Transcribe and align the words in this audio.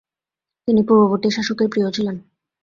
তিনি 0.67 0.81
পূর্ববর্তী 0.87 1.29
শাসকের 1.31 1.67
প্রিয় 1.71 1.87
ছিলেন। 1.91 2.15